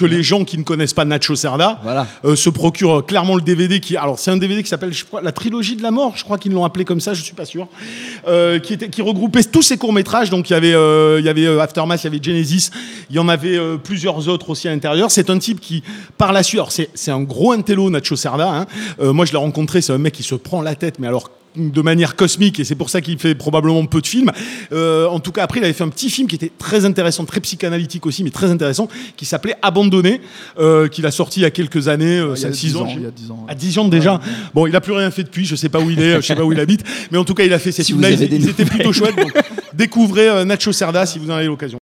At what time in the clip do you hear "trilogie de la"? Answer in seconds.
5.32-5.90